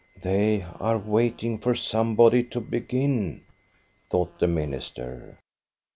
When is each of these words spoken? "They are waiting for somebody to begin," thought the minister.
"They 0.19 0.63
are 0.79 0.97
waiting 0.97 1.59
for 1.59 1.75
somebody 1.75 2.43
to 2.45 2.59
begin," 2.59 3.43
thought 4.09 4.39
the 4.39 4.47
minister. 4.47 5.37